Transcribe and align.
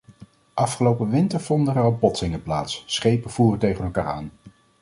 Afgelopen 0.53 1.09
winter 1.09 1.39
vonden 1.39 1.75
er 1.75 1.81
al 1.81 1.95
botsingen 1.95 2.43
plaats: 2.43 2.83
schepen 2.85 3.31
voeren 3.31 3.59
tegen 3.59 3.85
elkaar 3.85 4.07
aan. 4.07 4.31